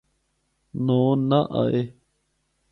نوں 0.85 1.09
ناں 1.29 1.45
آئے۔ 1.61 1.81